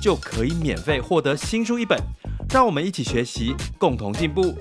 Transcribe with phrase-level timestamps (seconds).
[0.00, 1.98] 就可以免费获得新书一本。
[2.50, 4.54] 让我们一起学习，共同进步。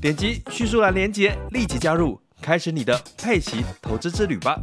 [0.00, 4.58] 点击叙述栏连接，立即加入，开始你的佩奇投资之旅吧。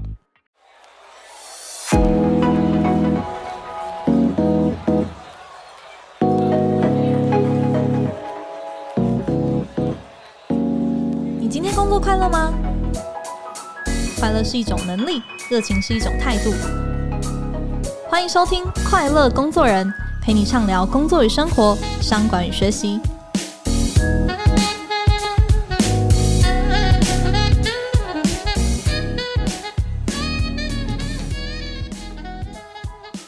[11.40, 12.54] 你今天工作快乐吗？
[14.20, 16.54] 快乐是一种能力，热情是一种态度。
[18.10, 19.88] 欢迎收听《快乐工作人》。
[20.30, 23.00] 陪你畅聊工作与生活、商管与学习。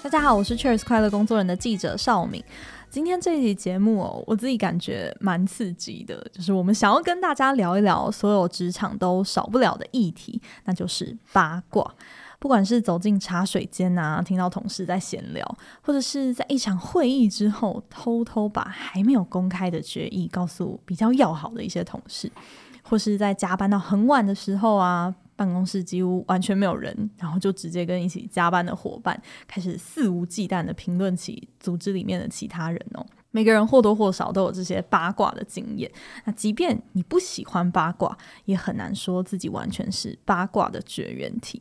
[0.04, 2.44] 大家好，我是 Cheers 快乐工作人的记者邵敏。
[2.92, 11.90] 今天这一集节目哦，我自己感觉蛮刺激的，就是我们想要跟大家聊一聊所有职场都少不了的议题，那就是八卦。
[12.38, 22.30] 不管是走进茶水间啊，听到同事在闲聊，或者是在一场会议之后，偷偷把还没有公开的决议告诉比较要好的一些同事，
[22.84, 33.04] 或是在加班到很晚的时候啊，办公室几乎完全没有人，然后就直接跟一起加班的伙伴开始肆无忌惮的评论起组织里面的其他人哦。
[33.32, 35.92] 每个人或多或少都有这些八卦的经验。
[36.26, 41.60] 那即便你不喜欢八卦，也很难说自己完全是八卦的绝缘体。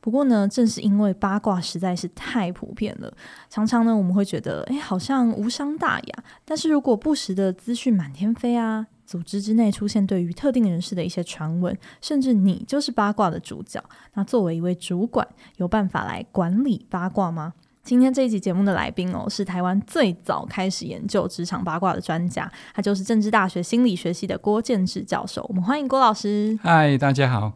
[0.00, 3.12] 不过呢，正是因为八卦实在是太普遍了，
[3.48, 6.24] 常常呢我们会觉得，哎，好像无伤大雅。
[6.44, 13.82] 但是如果不时的资讯满天飞啊，组织之内出现对于特定人士的一些传闻，甚至你就是八卦的主角，
[14.14, 15.26] 那作为一位主管，
[15.56, 17.52] 有办法来管理八卦吗？
[17.82, 25.44] 今天这一集节目的来宾哦，是台湾最早开始研究职场八卦的专家，他就是政治大学心理学系的郭建志教授。
[25.48, 26.58] 我们欢迎郭老师。
[26.62, 27.52] 嗨，大家好。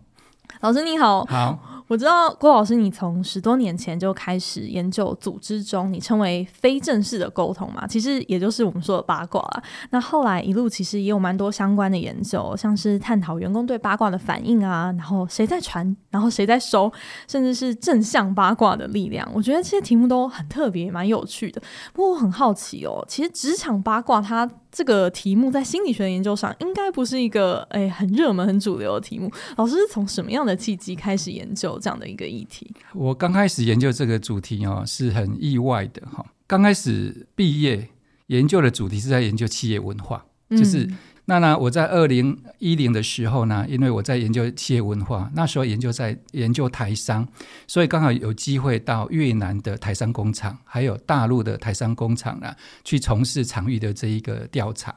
[0.60, 1.24] 老师你好。
[1.24, 1.73] 好。
[1.86, 9.62] 我知道郭老师，你从十多年前就开始研究组织中你称为非正式的沟通嘛，其实也就是我们说的八卦啦。
[9.90, 16.90] 那后来一路其实也有蛮多相关的研究，像是探讨员工对八卦的反应啊，然后谁在传，然后谁在收，
[17.28, 19.28] 甚至是正向八卦的力量。
[19.34, 21.60] 我觉得这些题目都很特别，蛮有趣的。
[21.92, 24.48] 不过我很好奇哦，其实职场八卦它。
[24.74, 29.30] 这个题目在心理学研究上应该不是一个诶很热门、很主流的题目。
[29.56, 32.68] 老师是从什么样的契机开始研究这样的一个议题？
[32.92, 36.26] 我刚开始研究这个主题哦，是很意外的哈。
[36.46, 37.88] 刚开始毕业
[38.26, 40.90] 研究的主题是在研究企业文化，就是。
[41.26, 47.26] 那呢，我在二零一零的时候呢，因为我在研究企业文化，那时候研究在研究台商，
[47.66, 54.94] 所以刚好有机会到越南的台商工厂，还有大陆的台商工厂啊，去从事场域的这一个调查。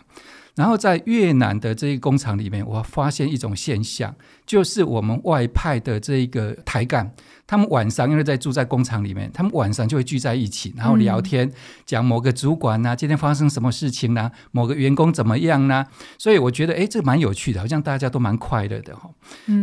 [0.58, 4.14] 然后在越南的这一个工厂里面，我发现一种现象，
[4.46, 7.14] 就是我们外派的这一个台干，
[7.46, 11.52] 他们晚上因为在住在工厂里面，他们晚上就会聚在一起，然后聊天，
[11.86, 14.32] 讲某个主管呐、啊，今天发生什么事情呢、啊？
[14.52, 15.86] 某个员工怎么样呢？
[16.18, 19.12] 所以我觉得，哎，这蛮有趣的，好像大家都蛮快乐的哈。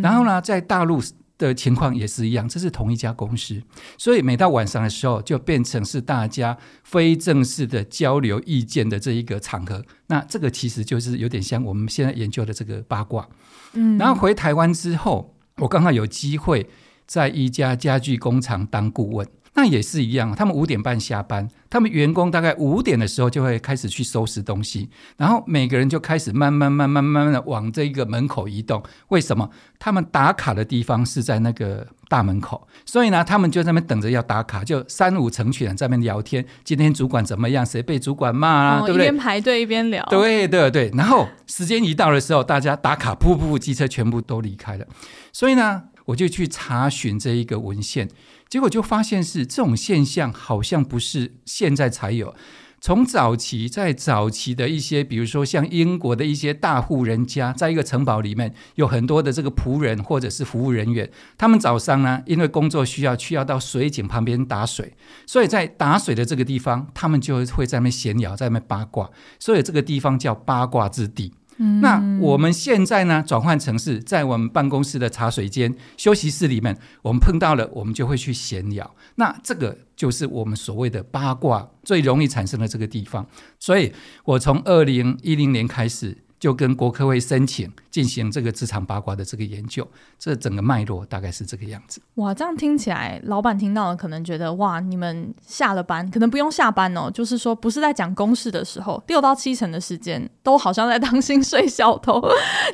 [0.01, 1.03] 然后呢，在大陆。
[1.49, 3.63] 的情况也是一样，这是同一家公司，
[3.99, 9.85] 所以每到晚上的时候，就变成是大家非正式的交流意见的这一个场合。
[10.07, 13.29] 那这个其实就是有点像我们现在研究的这个八卦。
[13.73, 16.69] 嗯，然后回台湾之后，我刚好有机会
[17.07, 19.27] 在一家家具工厂当顾问。
[19.57, 28.83] 那也是一样，他们五点半下班，他们员工大概五点的时候就会开始去收拾东西，然后每个人就开始慢慢、慢慢、慢慢的往这个门口移动。
[29.09, 29.49] 为什么？
[29.79, 36.45] 他们打卡的地方是在那个大门口，所以呢，他们就在那边等着要打卡，就三五成群在那边聊天。
[36.65, 37.65] 今天主管怎么样？
[37.65, 38.81] 谁被主管骂啊？
[38.81, 39.07] 哦、对不对？
[39.07, 40.05] 一边排队一边聊。
[40.07, 44.85] 对对对，然后时间一到的时候，大家打卡，噗噗，机车全部都离开了。
[45.33, 48.09] 所以呢，我就去查询这一个文献。
[48.55, 52.37] 结果就发现是这种现象，好像不是现在才有。
[52.81, 64.95] 从早期，在早期的一些，比如说像英国的一些大户人家，在一个城堡里面有很多的这个仆人或者是服务人员，他们早上呢，因为工作需要，需要到水井旁边打水，
[65.27, 69.11] 所以在打水的这个地方，他们就会在那边闲聊，在那边八卦，
[69.41, 71.33] 所以这个地方叫八卦之地。
[71.59, 78.95] 嗯，那我们现在呢，转换成是在我们办公室的茶水间、休息室里面，我们碰到了，我们就会去闲聊。
[79.17, 83.27] 那这个就是我们所谓的八卦最容易产生的这个地方。
[83.59, 83.93] 所以
[84.25, 86.24] 我从二零一零年开始。
[86.39, 89.89] 就跟国科会申请进行这个职场八卦的这个研究，
[90.19, 92.03] 这整个脉络大概是这个样子。
[92.17, 102.21] 哇，这样听起来，老板听到了可能觉得哇，你们下了班可能不用下班哦，就是说不是在讲公事的时候，六到七成的时间都好像在当薪水小偷，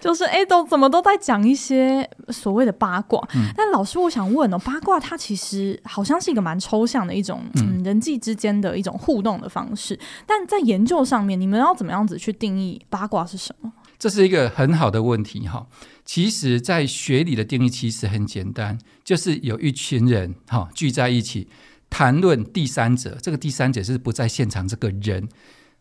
[0.01, 3.21] 就是哎，都怎么都在讲一些所谓的八卦。
[3.35, 13.50] 嗯、但老师，我想问哦，八卦它其实好像是一个蛮抽象的一种嗯人际之间的一种互动的方式，嗯、但在研究上面，你们要怎么样子去定义八卦是什么？
[13.99, 15.67] 这是一个很好的问题哈。
[16.05, 21.49] 其实，在学理的定义其实很简单，就是有一群人哈聚在一起
[21.89, 25.29] 谈论第三者，这个第三者是不在现场这个人。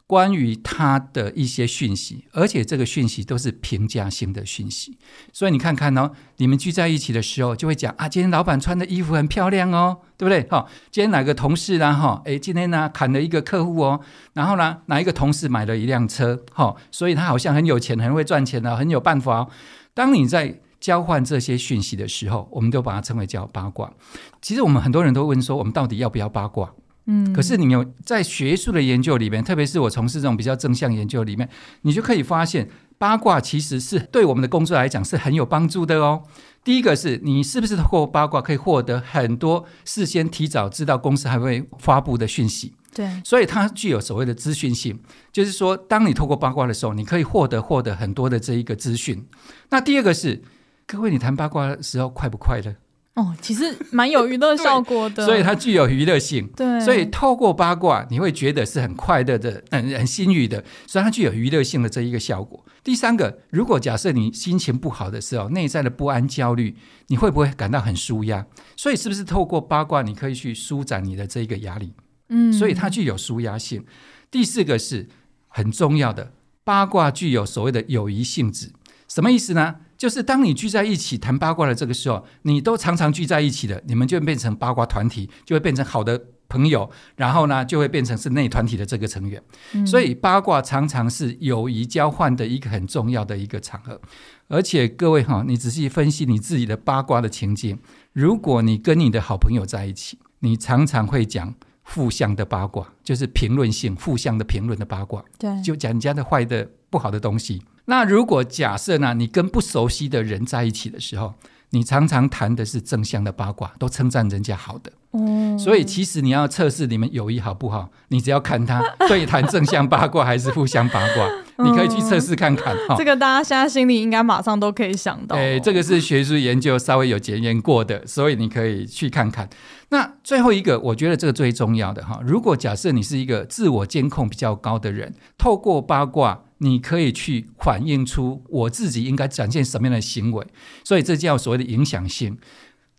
[0.10, 4.98] 关于他的一些讯息，而且这个讯息都是评价性的讯息，
[5.32, 10.42] 所以你看看哦，你们聚在一起的时候，就会讲啊，今天老板穿的衣服很漂亮哦，对不对？
[10.50, 11.94] 哈，今天哪个同事呢？
[11.94, 14.02] 哈，诶，今天呢砍了一个客户哦，
[14.34, 16.44] 然后呢，哪一个同事买了一辆车？
[16.54, 19.50] 哈，所以他好像很有钱，很会赚钱的，很有办法哦。
[19.94, 23.94] 当你在交换这些讯息的时候，我们都把它称为叫八卦。
[24.42, 26.74] 其实我们很多人都问说，我们到底要不要八卦？
[27.12, 31.50] 嗯，可是你有在学术的研究里面，特别是我从事这种比较正向研究里面，
[31.82, 32.70] 你就可以发现，
[33.00, 36.22] 八卦其实是对我们的工作来讲是很有帮助的哦。
[36.64, 42.74] 第一个是你是不是透过八卦可以获得很多事先提早知道公司还会发布的讯息？
[42.94, 45.00] 对，所以它具有所谓的资讯性，
[45.32, 49.26] 就是说，当你透过八卦的时候，你可以获得获得很多的这一个资讯。
[49.70, 50.44] 那第二个是，
[50.86, 52.76] 各位，你谈八卦的时候快不快乐？
[53.16, 56.48] 哦，其实蛮有娱乐 效果的，所以它具有娱乐性。
[56.56, 62.66] 对，所以透过八卦，你会觉得是很快乐的，很很心愉的，所以它具有娱乐性的这一个效果。
[62.82, 66.78] 第三个，如果假设你心情不好的时候，内在的不安、焦虑，
[67.08, 68.46] 你会不会感到很舒压？
[68.78, 71.94] 所以是不是透过八卦，你可以去舒展你的这一个压力？
[72.30, 73.84] 嗯，所以它具有舒压性。
[74.32, 75.10] 第四个是
[75.48, 76.32] 很重要的，
[76.64, 78.72] 八卦具有所谓的友谊性质，
[79.10, 79.78] 什么意思呢？
[80.00, 89.44] 就是当你聚在一起谈八卦的这个时候，你都常常聚在一起的，你们就会变成八卦团体，就会变成好的朋友，然后呢，就会变成是内团体的这个成员。
[89.74, 89.86] 嗯。
[89.86, 94.00] 所以八卦常常是友谊交换的一个很重要的一个场合。
[94.48, 97.78] 而且各位哈，你仔细分析你自己的八卦的情境，
[98.13, 101.54] 如果你跟你的好朋友在一起，你常常会讲
[101.84, 107.62] 负向的八卦，就是评论性、负向的评论的八卦，对，就讲人家的坏的、不好的东西。
[107.89, 111.33] 那如果假设呢，你跟不熟悉的人在一起的时候，
[111.71, 114.91] 你常常谈的是正向的八卦，都称赞人家好的。
[115.13, 121.27] 嗯，所以其实你要测试你们友谊好不好，你只要看他对谈正向八卦还是负向八卦，
[121.65, 122.75] 你可以去测试看看。
[122.95, 125.36] 这个大家现在心里应该马上都可以想到。
[125.36, 129.50] 哎，这个是学术研究稍微有检验过的，所以你可以去看看。
[129.89, 136.44] 那最后一个，我觉得这个最重要的哈，如果假设你是一个自我监控比较高的人，透过八卦。
[136.60, 140.48] 你可以去反映出我自己应该展现什么样的行为，
[140.84, 142.38] 所以这叫所谓的影响性。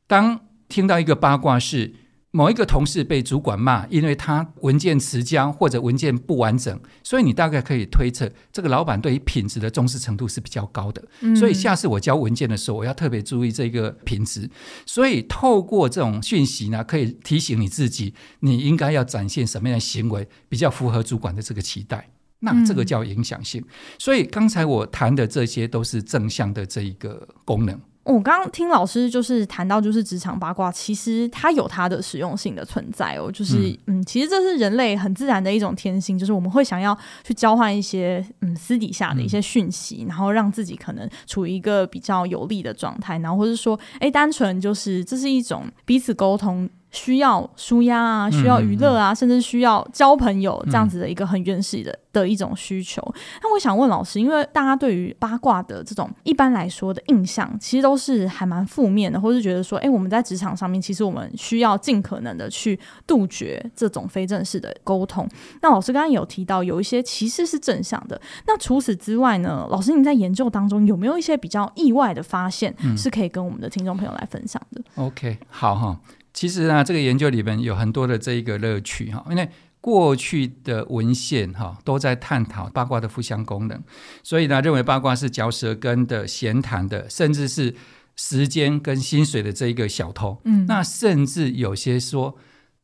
[0.06, 1.94] 当听到一个八卦是
[2.32, 11.02] 某一个同事被主管骂，因为他文件迟交或者文件不完整，所以你大概可以推测这个老板对于品质的重视程度是比较高的。
[11.34, 14.48] 所以下次我交文件的时候，我要特别注意这个品质。
[14.86, 22.10] 所以透过这种讯息呢，可以提醒你自己，你应该要展现什么样的行为，比较符合主管的这个期待。
[22.40, 23.68] 那这个叫影响性，嗯、
[23.98, 27.78] 所以刚才我谈的这些都是正向的这一个功能。
[28.02, 33.30] 我刚刚听老师就是谈到，就是职场八卦，其实它有它的实用性的存在哦。
[33.30, 46.68] 就是嗯，嗯，其实这是人类很自然的一种天性，就是我们会想要去交换一些嗯私底下的一些讯息，嗯、然后让自己可能处于一个比较有利的状态，然后或者说，哎，单纯就是这是一种彼此沟通。
[46.90, 53.02] 需要舒压啊，需要娱乐啊，嗯嗯嗯，甚至需要交朋友这样子的一个很原始的、嗯、的一种需求。
[53.42, 65.28] 那我想问老师，因为大家对于八卦的这种一般来说的印象，其实都是还蛮负面的，或是觉得说，哎、欸，我们在职场上面，其实我们需要尽可能的去杜绝这种非正式的沟通。
[65.62, 68.20] 那老师刚刚有提到，有一些其实是正向的。
[68.46, 74.82] 那除此之外呢，老师你在研究当中有没有一些比较意外的发现，是可以跟我们的听众朋友来分享的？
[74.96, 76.00] 嗯、OK，好哈。
[76.40, 79.46] 其实呢，这个研究里面有很多的这一个乐趣哈，因为
[79.78, 83.78] 过去的文献哈都在探讨八卦的负相功能，
[84.22, 87.74] 所以呢，认为八卦是嚼舌根的、闲谈的，甚至是
[88.16, 90.40] 时间跟薪水的这一个小偷。
[90.46, 92.34] 嗯，那甚至有些说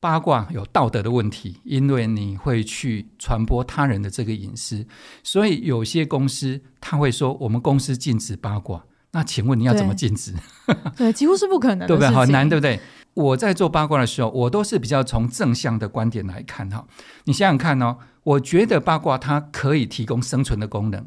[0.00, 4.86] 八卦有道德的问题，因为你会去传播他人的这个隐私，
[5.22, 8.84] 所以有些公司他会说，我们公司禁止八卦。
[9.16, 10.35] 那请问你要怎么禁止？
[10.66, 10.76] 对，
[11.08, 12.11] 对，几乎是不可能的，对不对？
[12.11, 12.78] 好难，对不对？
[13.14, 16.85] 我在做八卦的时候，我都是比较从正向的观点来看哈。
[17.25, 21.06] 你想想看哦，我觉得八卦它可以提供生存的功能。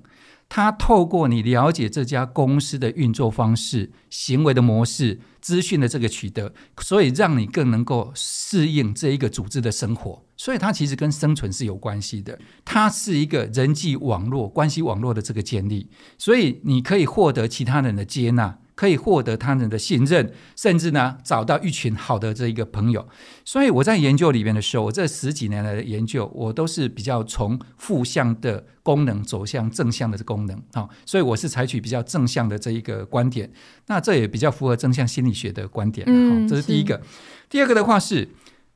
[0.49, 10.25] 他透过你了解这家公司的运作方式、行为的模式、资讯的这个取得，所以让你更能够适应这一个组织的生活。
[10.35, 12.39] 所以它其实跟生存是有关系的。
[12.65, 15.87] 它是一个人际网络、关系网络的这个建立，
[16.17, 18.57] 所以你可以获得其他人的接纳。
[18.79, 23.05] 可以获得他人的信任，甚至呢找到一群好的这一个朋友。
[23.43, 30.87] 所以我在研究里面的时候，我这十几年来的研究，我都是比较从负向的功能走向正向的功能啊。
[31.05, 33.51] 所以我是采取比较正向的这一个观点。
[33.87, 36.07] 那这也比较符合正向心理学的观点。
[36.09, 37.01] 嗯，这是第一个。
[37.49, 38.29] 第二个的话是，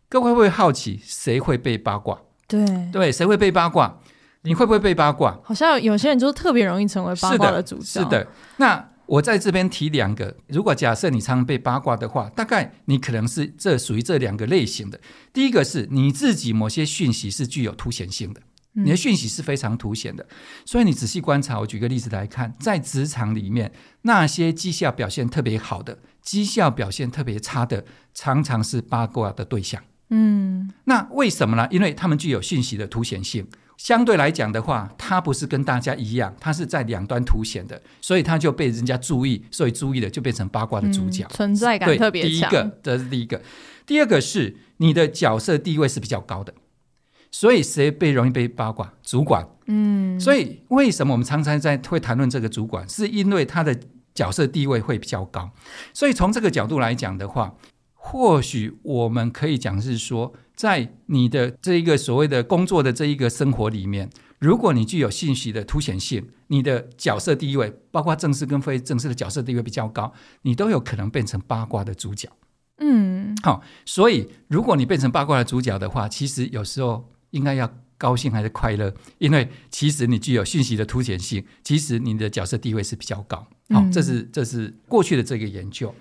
[0.10, 2.20] 各位会不会好奇谁会被八卦？
[2.46, 4.02] 对对，谁会被八卦？
[4.42, 5.40] 你会不会被八卦？
[5.46, 8.02] 好像有些人就特别容易成为八卦的主角。
[8.02, 8.90] 是的，那。
[9.06, 15.00] 我在这边提两个，如果假设你常常被八卦的话，大概你可能是这属于这两个类型的。
[15.34, 18.42] 第一个是你自己某些讯息是具有凸显性的，
[18.74, 20.26] 你的讯息是非常凸显的，
[20.66, 21.60] 所以你仔细观察。
[21.60, 23.72] 我举个例子来看，在职场里面，
[24.04, 27.84] 那些绩效表现特别好的、绩效表现特别差的，
[28.14, 29.84] 常常是八卦的对象。
[30.10, 31.68] 嗯，那为什么呢？
[31.70, 33.48] 因为他们具有讯息的凸显性。
[33.84, 42.32] 相对来讲的话，他不是跟大家一样，他是在两端凸显的，所以他就被人家注意，所以注意了就变成八卦的主角，嗯、存在感特别强。
[42.32, 43.42] 第一个，这是第一个。
[43.86, 46.54] 第二个是你的角色地位是比较高的，
[47.30, 48.94] 所以谁被容易被八卦？
[49.04, 49.46] 主管。
[49.66, 50.18] 嗯。
[50.18, 53.78] 所以为什么我们常常在会谈论这个主管，是因为他的
[54.16, 55.52] 角色地位会比较高。
[55.94, 57.54] 所以从这个角度来讲的话，
[57.96, 60.34] 或许我们可以讲是说。
[60.56, 72.30] 在你的这一个所谓的工作的这一个生活里面，如果你具有信息的凸显性，你的角色地位，包括正式跟非正式的角色地位比较高，你都有可能变成八卦的主角。
[72.78, 78.94] 嗯，好、哦，所以如果你变成八卦的主角的话，其实有时候应该要高兴还是快乐？
[79.18, 83.38] 因为其实你具有信息的凸显性，其实你的角色地位是比较高。
[83.70, 85.94] 好、哦，这是这是过去的这个研究。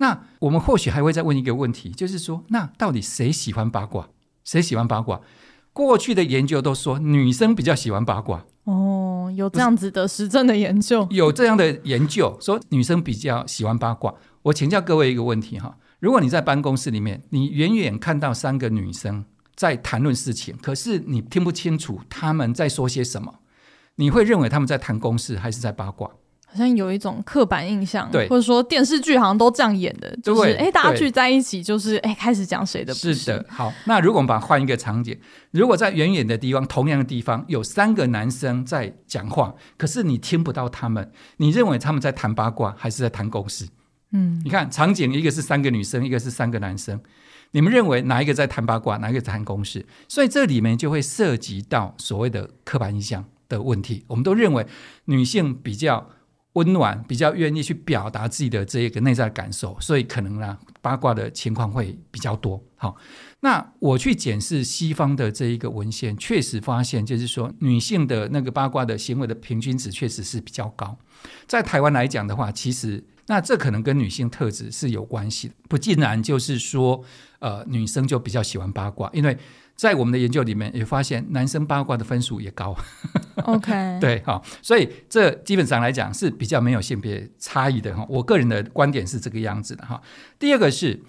[0.00, 4.08] 那我们或许还会再问一个问题，就是说，那到底谁喜欢八卦？
[4.44, 5.20] 谁喜欢八卦？
[5.74, 8.44] 过去的研究都说女生比较喜欢八卦。
[8.64, 11.06] 哦，有这样子的实证的研究？
[11.10, 14.14] 有这样的研究说女生比较喜欢八卦。
[14.42, 23.40] 我请教各位一个问题哈，如果你在办公室里面，你远远看到三个女生在谈论事情，可是你听不清楚她们在说些什么，
[23.96, 26.10] 你会认为她们在谈公事还是在八卦？
[26.52, 33.14] 好像有一种刻板印象，对，或者说电视剧好像都这样演的，就是哎，大家聚在一起，就是哎，开始讲谁的不是。
[33.14, 35.16] 是的，好，那如果我们把它换一个场景，
[35.52, 43.68] 如果在远远的地方，同样的地方有三个男生在讲话，可是你听不到他们，你认为他们在谈八卦还是在谈公事？
[44.10, 47.00] 嗯，你看场景，一个是三个女生，一个是三个男生，
[47.52, 49.86] 你们认为哪一个在谈八卦，哪一个在谈公事？
[50.08, 54.04] 所以这里面就会涉及到所谓的刻板印象的问题。
[54.08, 54.66] 我们都认为
[55.04, 56.10] 女性比较。
[56.54, 62.60] 温暖，比较愿意去表达自己的这一个内在感受，所以可能呢，八卦的情况会比较多。
[62.76, 62.96] 好，
[63.40, 70.98] 那我去检视西方的这一个文献，确实发现，就是说女性的那个八卦的行为的平均值确实是比较高。
[71.46, 77.04] 在台湾来讲的话，其实那这可能跟女性特质是有关系的，不尽然就是说，
[77.38, 79.38] 呃，女生就比较喜欢八卦，因为。
[79.80, 82.76] 在我们的研究里面也发现，男生八卦的分数也高。
[83.44, 88.04] OK， 对，好，所以这基本上来讲是比较没有性别差异的哈。
[88.06, 89.98] 我个人的观点是这个样子的哈。
[90.38, 91.00] 第二个是。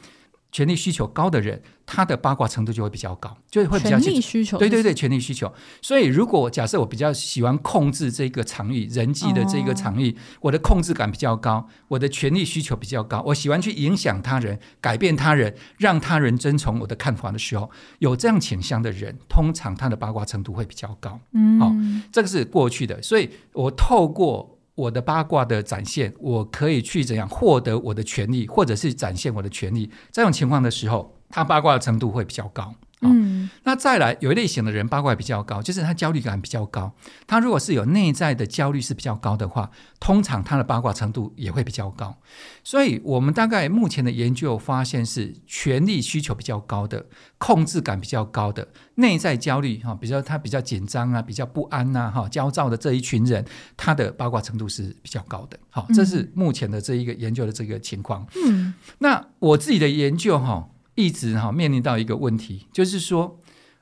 [0.51, 4.57] 权力需求高的人，他的八卦程度就会比较高，就会比较权力需求。
[4.57, 5.51] 对对对，权力需求。
[5.81, 21.19] 所以，如果假设我比较喜欢控制这个场域，人际的这个场域，哦、我的控制感比较高，我的权力需求比较高，我喜欢去影响他人、改变他人、让他人遵从我的看法的时候，有这样倾向的人，通常他的八卦程度会比较高。
[21.33, 21.75] 嗯，好、哦，
[22.11, 23.01] 这个是过去的。
[23.01, 24.57] 所以我透过。
[24.75, 29.89] 我的八卦的展现，我可以去怎样获得我的权利，或者是展现我的权利。
[30.11, 32.73] 这种情况的时候，他八卦的程度会比较高。
[33.03, 36.93] 嗯，那再来有一类型的人八卦比较高，就是他焦虑感比较高。
[37.25, 42.15] 他如果是有内在的焦虑是比较高的话，通常他的八卦程度也会比较高。
[42.63, 47.07] 所以，我们大概目前的研究发现是权力需求比较高的、
[47.39, 53.43] 控制感比较高的、内在焦虑哈，比较他比较紧张啊、比较不安呐、哈、焦躁的这一群人，
[53.75, 55.57] 他的八卦程度是比较高的。
[55.71, 58.27] 好，这是目前的这一个研究的这个情况。
[58.45, 60.67] 嗯，那我自己的研究哈。
[60.95, 63.39] 一直哈面临到一个问题，就是说，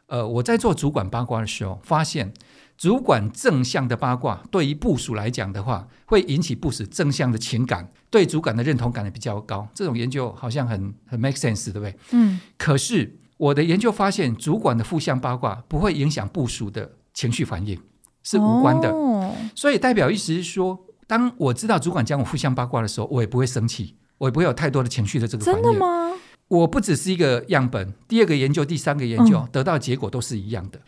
[0.07, 2.33] 呃，我在做主管八卦的时候，发现
[2.77, 9.67] 主管正向的八卦对于部署来讲的话，会引起部署正向的情感，对主管的认同感也比较高。
[9.73, 11.95] 这种研究好像很很 make sense，对不对？
[12.11, 12.39] 嗯。
[12.57, 17.77] 可是我的研究发现，主管的负向八卦不会影响部署的情绪反应，
[18.23, 18.89] 是无关的。
[18.91, 19.35] 哦。
[19.55, 25.61] 所以代表意思是说，当我知道主管讲我负向八卦的时候，我也不会生气，我也不会有太多的情绪的这个反应。
[25.61, 26.13] 真的吗？
[26.49, 30.79] 我不只是一个样本，第二个研究、第三个研究、嗯、得到的结果都是一样的，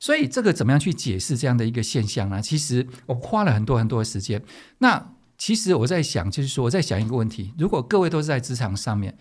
[0.00, 2.42] 所以这个怎么样去解释这样的一个现象呢？
[2.42, 4.42] 其实我花了很多很多的时间。
[4.78, 9.16] 那其实我在想，就是说我在想一个问题：如果各位都是在职场上面。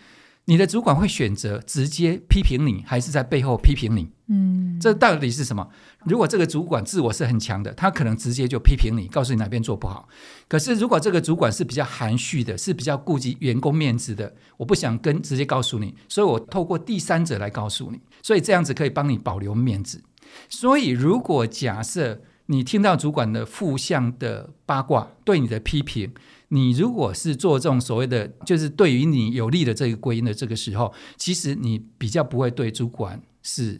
[0.45, 4.09] 你的主管会选择直接批评你，还是在背后批评你？
[4.27, 5.69] 嗯，这到底是什么？
[6.05, 10.09] 如果这个主管自我是很强的，他可能直接就批评你，告诉你哪边做不好。
[10.47, 20.01] 可是如果这个主管是比较含蓄的，是比较顾及员工面子的，我不想跟直接告诉你，所以我透过第三者来告诉你，所以这样子可以帮你保留面子。
[20.49, 26.11] 所以如果假设你听到主管的负向的八卦，对你的批评。
[26.53, 33.79] 你如果是做这种所谓的，就是对于你有利的这个归因的这个时候，其实你比较不会对主管是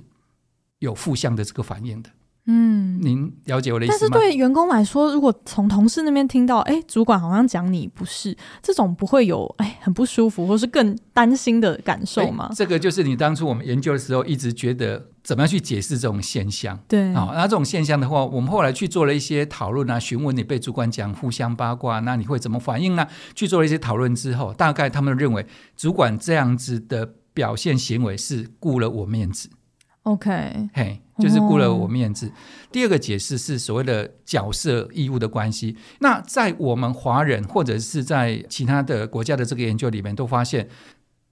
[0.79, 2.09] 有负向的这个反应的。
[2.47, 4.09] 嗯，您了解我的意思吗？
[4.11, 12.51] 但是对员工来说，如果从同事那边听到，哎，主管好像讲你不是，这种不会有哎很不舒服，或是更担心的感受吗？
[12.55, 16.77] 这个就是你当初我们研究的时候一直觉得怎么样去解释这种现象。
[16.87, 23.07] 对啊，那这种现象的话，我们后来去做了一些讨论啊，询问你被主管讲互相八卦，那你会怎么反应呢？
[23.35, 25.45] 去做了一些讨论之后，大概他们认为
[25.77, 29.47] 主管这样子的表现行为是顾了我面子。
[30.03, 32.27] OK，嘿，就是顾了我面子。
[32.27, 32.31] 哦。
[32.71, 35.77] 第二个解释是所谓的角色义务的关系。
[35.99, 40.67] 那在我们华人或者是在其他的国家的这个研究里面，都发现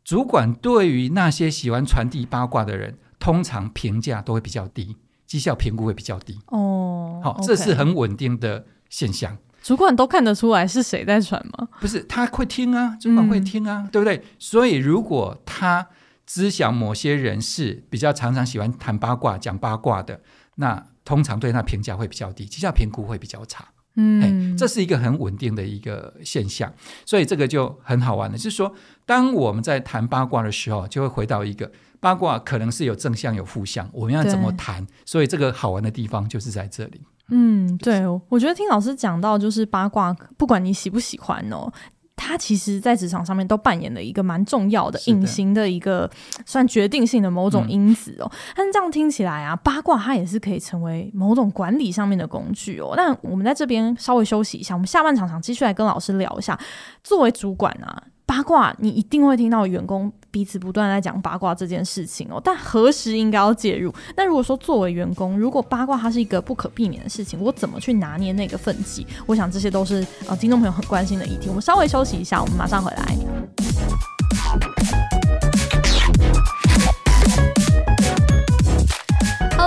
[0.03, 6.39] 主管对于那些喜欢传递八卦的人，通常评价都会比较低，绩效评估会比较低。
[6.47, 9.37] 哦，好，这是很稳定的现象。
[9.63, 11.67] 主管都看得出来是谁在传吗？
[11.81, 14.23] 不是，他会听啊，主管会听啊，嗯、对不对？
[14.37, 15.85] 所以如果他
[16.29, 20.21] 知晓某些人是比较常常喜欢谈八卦、讲八卦的，
[20.57, 23.69] 那通常对他评价会比较低，绩效评估会比较差。
[23.95, 26.71] 嗯，这是一个很稳定的一个现象，
[27.03, 28.37] 所以这个就很好玩了。
[28.37, 28.71] 就是说，
[29.07, 34.85] 当我们在谈八卦的时候，就会回到一个八卦可能是有正向有负向，我们要怎么谈？
[35.05, 37.01] 所以这个好玩的地方就是在这里。
[37.29, 41.73] 嗯，对，我觉得听老师讲到，就是八卦，不管你喜不喜欢哦。
[42.19, 46.09] 他其实，在职场上面都扮演了一个蛮重要的、隐形的一个
[46.45, 48.29] 算决定性的某种因子哦。
[48.55, 52.93] 但是这样听起来啊，八卦它也是可以成为某种管理上面的工具哦。
[52.97, 56.59] 那我们在这边稍微休息一下，我们下半场想继续来跟老师聊一下，
[57.03, 58.03] 作为主管啊。
[58.25, 62.41] 八卦，你一定会听到员工彼此不断在讲八卦这件事情哦。
[62.43, 63.93] 但何时应该要介入？
[64.15, 69.05] 那如果说作为员工，如果八卦它是一个不可避免的事情，我怎么去拿捏那个分际？
[69.25, 71.47] 我想这些都是呃听众朋友很关心的议题。
[71.47, 74.18] 我们稍微休息一下，我们马上回来。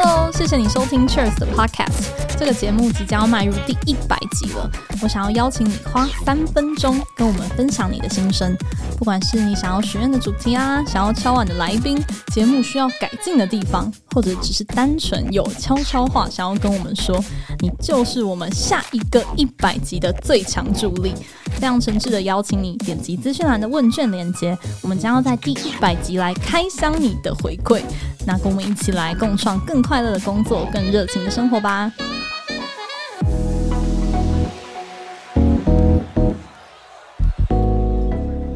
[0.04, 2.08] Hello，谢谢你收听 Cheers 的 Podcast。
[2.36, 4.68] 这个节目即将要迈入第一百集了，
[5.00, 8.56] 我想要邀请你花三分钟跟我们分享你的心声，
[8.98, 17.22] 不管是你想要许愿的主题啊，想要敲碗的来宾，节目需要改进的地方，或者只是单纯有悄悄话想要跟我们说，
[17.60, 21.14] 你就是我们下一个一百集的最强助力。
[21.54, 27.80] 非常诚挚的邀请你点击资讯栏的问卷链接，我们将要在第一百集来开箱你的回馈，
[28.26, 31.92] 那跟我们一起来共创更快乐的工作，更热情的生活吧。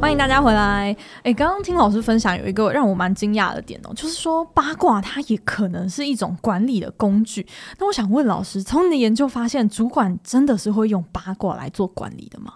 [0.01, 0.97] 欢迎大家回来。
[1.23, 7.47] 哎，刚刚听老师分享，有一个让我蛮惊讶的点哦，就是说八卦它也可能是一种管理的工具。
[7.79, 12.53] 那我想问老师，从你的研究发现，主管真的是会用八卦来做管理的吗？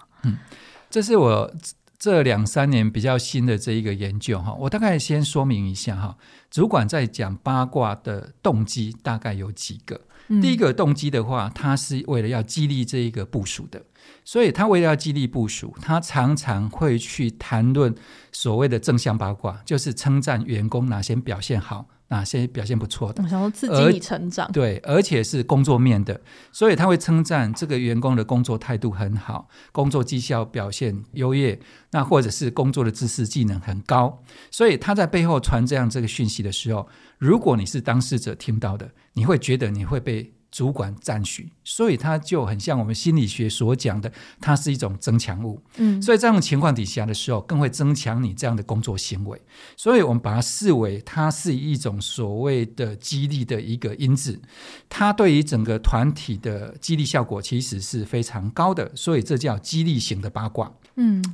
[0.90, 1.55] 嗯，这是我
[1.98, 4.53] 这两三年比较新的这一个研究哈。
[4.61, 6.18] 我大概先说明一下哈，
[6.50, 10.00] 主管在讲八卦的动机大概有几个。
[10.29, 13.83] 嗯，第一个动机的话，他是为了要激励这一个部署的。
[14.24, 17.94] 所以他为了要激励部署，他常常会去谈论
[18.33, 23.22] 所谓的正向八卦，就是称赞员工哪些表现好，哪些表现不错的。
[23.24, 24.50] 我想说刺激你成长。
[24.52, 26.20] 对，而且是工作面的，
[26.52, 31.58] 所以他会称赞这个员工的工作态度很好，工作绩效表现优越，
[31.92, 34.22] 那或者是工作的知识技能很高。
[34.50, 45.62] 所以他在背后传这样这个讯息的时候，如果你是当事者听到的，你会觉得你会被主管赞许，所以它就很像我们心理学所讲的，它是一种增强物。
[45.76, 49.40] 嗯，所以这种情况底下的时候，更会增强你这样的工作行为。
[49.76, 54.40] 所以我们把它视为它是一种所谓的激励的一个因子，
[54.88, 58.90] 它对于整个团体的激励效果其实是非常高的。
[58.96, 60.72] 所以这叫激励型的八卦。
[60.96, 61.24] 嗯，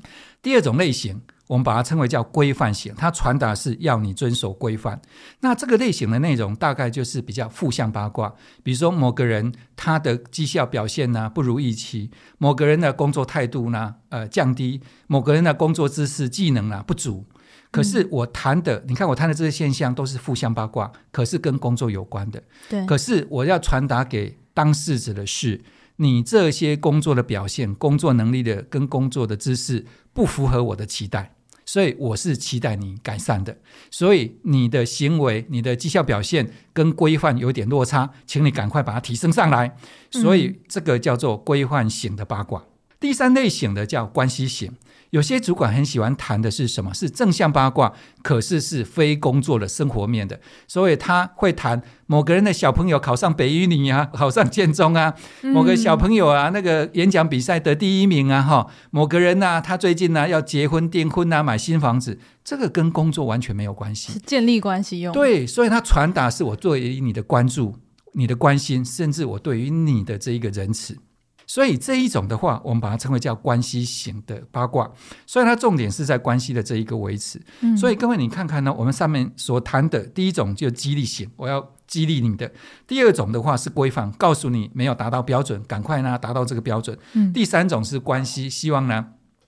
[0.42, 1.22] 第二种类型。
[1.46, 5.00] 我们把它称为叫规范型，它传达是要你遵守规范。
[5.40, 17.24] 那这个类型的内容大概就是比较负向八卦，比如说某个人他的绩效表现呢不如预期，某个人的工作态度呢呃降低，某个人的工作知识技能啊不足。
[17.70, 22.42] 可是我谈的，嗯、你看我谈的这些现象都是负向八卦，可是跟工作有关的。
[22.68, 22.85] 对。
[22.87, 25.62] 可是我要传达给当事者的是，
[25.96, 31.36] 你这些工作的表现、工作能力的跟工作的知识不符合我的期待。
[31.66, 33.59] 所以我是期待你改善的，
[33.90, 39.76] 所以你的行为、你的绩效表现跟规范有点落差，请你赶快把它提升上来。
[40.11, 42.64] 所以这个叫做规范型的八卦。
[42.98, 44.72] 第三类型的叫关系型。
[45.11, 46.92] 有些主管很喜欢谈的是什么？
[46.92, 47.92] 是正向八卦，
[48.23, 50.40] 可是是非工作的生活面的。
[50.66, 65.12] 所以他会谈某个人的小朋友考上北一女啊，考上建中啊，某个小朋友啊，那个演讲比赛得第一名啊，哈，某个人啊，他最近呢、啊、要结婚订婚啊，买新房子，这个跟工作完全没有关系，是建立关系用。
[65.12, 67.77] 对，所以他传达是我对于你的关注、
[68.14, 70.99] 你的关心，甚至我对于你的这一个仁慈。
[71.46, 74.90] 所以这一种的话，我们把它称为叫关系型的八卦。
[75.26, 77.40] 所以它重点是在关系的这一个维持。
[77.61, 82.48] 嗯、所以各位你看看呢，我们上面所谈的第一种就激励型，我要激励你的；
[82.87, 86.98] 第二种的话是规范，告诉你没有达到标准，赶快呢达到这个标准。
[87.14, 89.06] 嗯、第三种是关系，希望呢。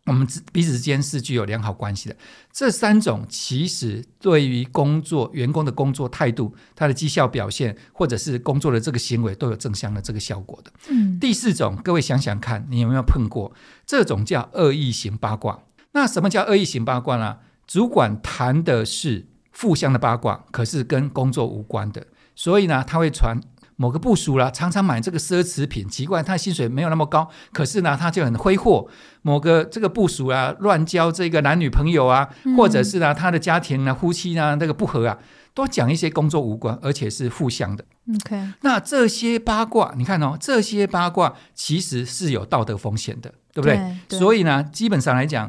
[0.08, 2.16] 我们彼此之间是具有良好关系的。
[2.52, 10.72] 这三种其实对于工作员工的工作态度、他的绩效表现，或者是工作的这个行为，都有正向的这个效果的。
[10.88, 11.20] 嗯。
[11.20, 13.52] 第四种，各位想想看，你有没有碰过
[13.86, 15.60] 这种叫恶意型八卦？
[15.92, 17.36] 那什么叫恶意型八卦呢？
[17.66, 23.38] 主管谈的是负向的八卦，可是跟工作无关的，所以呢，他会传。
[23.80, 28.88] 某个部署啦，常常买这个奢侈品，奇怪，他薪水没有那么高，可是呢，他就很挥霍。
[29.22, 35.16] 某个这个部署啊，乱交这个男女朋友啊，嗯、或者是呢，他的家庭呢，夫妻呢，那个不和啊，
[35.54, 37.84] 都讲一些工作无关，而且是互相的。
[38.16, 43.76] OK，那这些八卦，你看哦，这些八卦其实是有道德风险的，对不对？
[43.76, 45.48] 对对，所以呢，基本上来讲。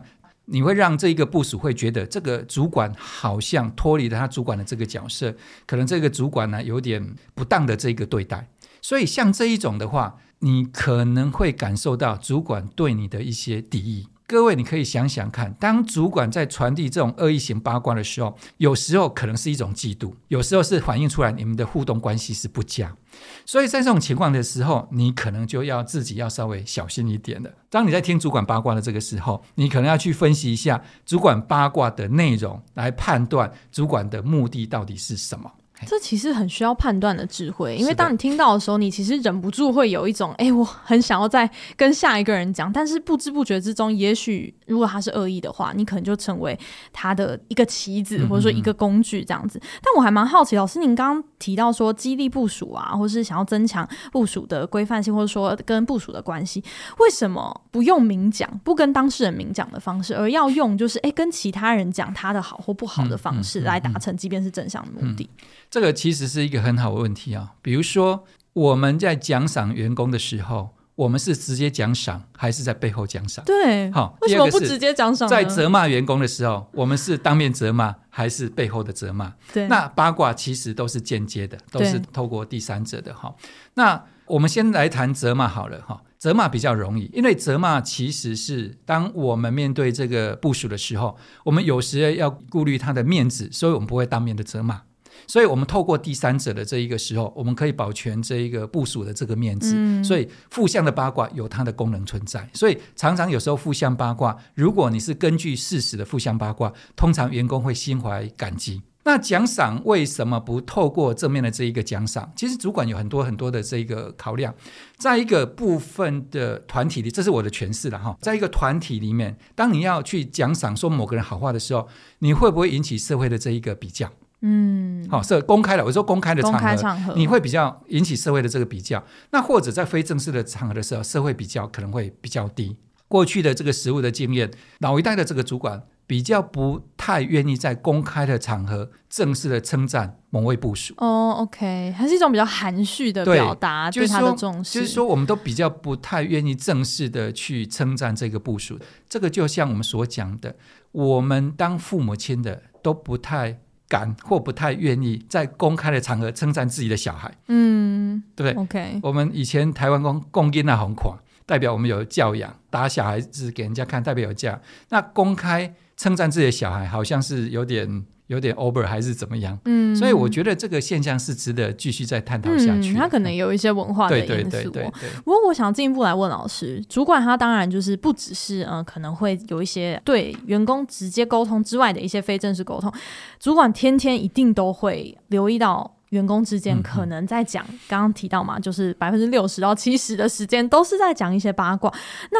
[0.51, 5.35] 你会让这一个部署会觉得这个主管好像脱离了他主管的这个角色，
[5.65, 8.49] 可能这个主管呢有点不当的这个对待，
[8.81, 14.07] 所以像这一种的话，你可能会感受到主管对你的一些敌意。
[14.29, 22.95] 各位，你可以想想看，当主管在传递这种恶意型八卦的时候，有时候可能是一种嫉妒，有时候是反映出来你们的互动关系是不佳。
[23.43, 27.49] 所以在这种情况的时候，你可能就要自己要稍微小心一点了。
[27.71, 35.53] 当你在听主管八卦的这个时候，你可能要去分析一下主管八卦的内容，来判断主管的目的到底是什么。
[35.87, 46.57] 这其实很需要判断的智慧，因为当你听到的时候，你其实忍不住会有一种，哎，我很想要再跟下一个人讲，但是不知不觉之中，也许如果他是恶意的话，你可能就成为
[46.91, 49.57] 他的一个棋子，或者说一个工具这样子。
[49.59, 56.63] 嗯嗯，但我还蛮好奇，老师您刚刚提到说激励部署啊，或是想要增强部署的规范性，或者说跟部署的关系，
[56.99, 65.29] 为什么不用明讲，不跟当事人明讲的方式，而要用就是哎跟其他人讲他的好或不好的方式来达成，即便是正向的目的？
[65.69, 67.53] 这个其实是一个很好的问题啊。
[67.61, 73.45] 比如说，我们在奖赏员工的时候，我们是直接奖赏，还是在背后奖赏？
[73.45, 75.27] 对，好，为什么不直接奖赏？
[75.29, 79.33] 在责骂员工的时候，我们是当面责骂，还是背后的责骂？
[79.53, 83.13] 对，那八卦其实都是间接的，都是透过第三者的。
[83.13, 83.33] 哈，
[83.75, 85.79] 那我们先来谈责骂好了。
[85.87, 94.81] 哈，责骂比较容易，因为责骂其实是当我们面对这个部署的时候，我们有时要顾虑他的面子，所以我们不会当面的责骂。
[95.29, 99.73] 所以，我们透过第三者的这一个时候，我们可以保全这一个部署的这个面子。
[99.77, 102.49] 嗯、所以，负向的八卦有它的功能存在。
[102.51, 108.81] 所以，常常有时候负向八卦，如果你是根据事实的负向八卦，通常员工会心怀感激。
[109.03, 112.31] 那奖赏为什么不透过正面的这一个奖赏？
[112.35, 114.53] 其实主管有很多很多的这一个考量。
[114.97, 118.17] 在一个部分的团体里，这是我的诠释了哈。
[118.19, 121.87] 在一个团体里面，当你要去奖赏说某个人好话的时候，
[122.19, 124.11] 你会不会引起社会的这一个比较？
[124.41, 125.83] 嗯，好，是公开的。
[125.83, 129.03] 我说公开的场合，你会比较引起社会的这个比较。
[129.31, 132.77] 那或者在非正式的场合的时候，社会比较可能会比较低。
[133.07, 140.93] 过去的这个实务的经验，老一代的这个主管比较不太愿意在公开的场合正式的称赞某位部署。
[140.99, 144.79] 哦，OK，还是一种比较含蓄的表达，对他的重视。
[144.79, 148.79] 就是说，我们都比较不太愿意正式的去称赞这个部署。
[149.09, 150.55] 这个就像我们所讲的，
[150.91, 157.29] 我们当父母亲的都不太敢或不太愿意在公开的场合称赞自己的小孩。
[157.47, 161.17] 嗯，对不对？OK，我们以前台湾公公斤那红款。
[161.45, 164.61] 代表我们有教养，打小孩子给人家看，代表有教养。
[164.89, 169.57] 那公开称赞自己的小孩，好像是有点有点 over，还是怎么样？
[169.65, 172.93] 嗯，所以我觉得这个现象是值得继续再探讨下去。
[172.93, 174.27] 他、嗯、可能有一些文化的因素。
[174.27, 175.09] 对对对对对。
[175.25, 182.93] 不过我想进一步来问老师，主管他当然就是不只是嗯、呃，可能会有一些对员工直接沟通之外的一些非正式沟通，
[183.39, 185.95] 主管天天一定都会留意到。
[186.09, 191.93] 员工之间可能在讲，刚刚提到嘛，就是百分之六十到七十的时间都是在讲一些八卦。
[192.31, 192.39] 那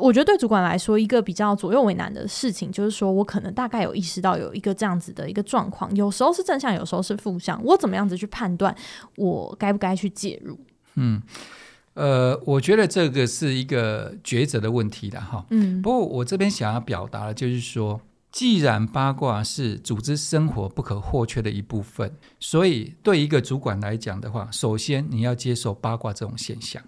[0.00, 7.62] 我觉得对主管来说，一个比较左右为难的事情，就是说我可能大概有意识到有一个这样子的一个状况，有时候是正向，有时候是负向。
[7.64, 8.74] 我怎么样子去判断
[9.16, 10.58] 我该不该去介入？
[10.94, 11.22] 嗯，
[11.94, 15.44] 呃，我觉得这个是一个抉择的问题的哈。
[15.50, 18.00] 嗯，不过我这边想要表达的就是说。
[18.32, 26.80] 既然八卦是组织生活不可或缺的一部分，所以对一个主管来讲的话，首先你要接受八卦这种现象。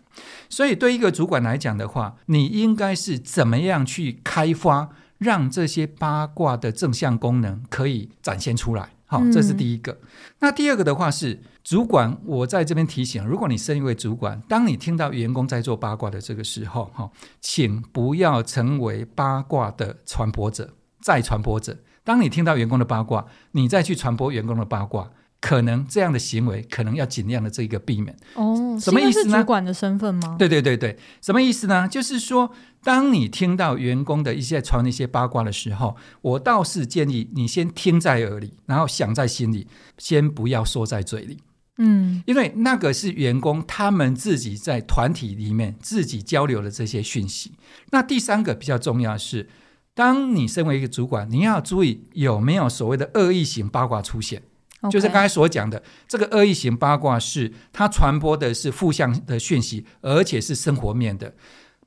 [0.48, 8.90] 所以对一个主管来讲的话，你应该是怎么样去开发，让这些八卦的正向功能可以展现出来？
[9.06, 9.92] 好，这是第一个。
[9.92, 10.08] 嗯。
[10.38, 20.72] 那第二个的话是，主管，我在这边提醒，如果你身为主管，当你听到员工在做八卦的这个时候，哈，请不要成为八卦的传播者。
[21.02, 25.10] 再传播者，当你听到员工的八卦，你再去传播员工的八卦，
[25.40, 28.16] 可能这样的行为可能要尽量的这个避免。
[28.34, 29.38] 哦，什么意思呢？
[29.38, 30.36] 主管的身份吗？
[30.38, 31.88] 对对对对，什么意思呢？
[31.88, 32.52] 就是说，
[32.84, 39.66] 当你听到员工的一些传一些八卦的时候，我倒是建议你先听在耳里，然后想在心里，
[39.98, 41.38] 先不要说在嘴里。
[41.78, 47.52] 嗯，因为那个是员工他们自己在团体里面自己交流的这些讯息。
[47.90, 49.48] 那第三个比较重要的是。
[49.94, 54.42] 当你身为一个主管，你要注意有没有所谓的恶意型八卦出现。
[54.90, 61.32] 就是刚才所讲的，这个恶意型八卦是它传播的是负向的讯息，而且是生活面的，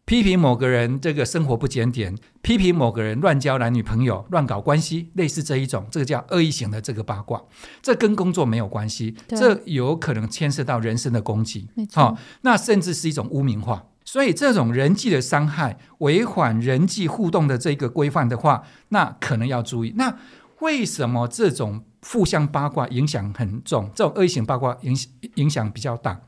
[0.06, 7.44] 批评某个人这个生活不检点，批评某个人乱交男女朋友、乱搞关系，类似这一种，这个叫恶意型的这个八卦，
[7.82, 13.88] 这跟工作没有关系，这有可能牵涉到人身的攻击，好、哦，那甚至是一种污名化。
[14.16, 19.94] 所以这种人际的伤害，违反人际互动的这个规范的话，那可能要注意。
[19.98, 20.18] 那
[20.62, 23.92] 为什么这种负向八卦影响很重？
[23.94, 24.98] 这种恶意型八卦影
[25.34, 26.22] 影响比较大？